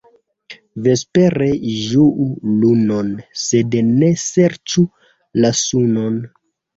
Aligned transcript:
Vespere 0.85 1.49
ĝuu 1.89 2.25
lunon, 2.63 3.11
sed 3.41 3.77
ne 3.91 4.09
serĉu 4.23 4.87
la 5.45 5.53
sunon. 5.61 6.17